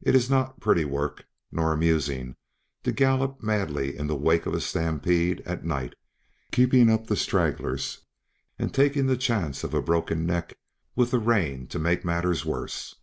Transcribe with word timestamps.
It 0.00 0.14
is 0.14 0.30
not 0.30 0.58
pretty 0.58 0.86
work, 0.86 1.26
nor 1.52 1.74
amusing, 1.74 2.36
to 2.84 2.92
gallop 2.92 3.42
madly 3.42 3.94
in 3.94 4.06
the 4.06 4.16
wake 4.16 4.46
of 4.46 4.54
a 4.54 4.60
stampede 4.62 5.42
at 5.44 5.66
night, 5.66 5.92
keeping 6.50 6.88
up 6.90 7.08
the 7.08 7.14
stragglers 7.14 8.06
and 8.58 8.72
taking 8.72 9.04
the 9.06 9.18
chance 9.18 9.62
of 9.62 9.74
a 9.74 9.82
broken 9.82 10.24
neck 10.24 10.56
with 10.96 11.10
the 11.10 11.18
rain 11.18 11.66
to 11.66 11.78
make 11.78 12.06
matters 12.06 12.42
worse. 12.42 12.94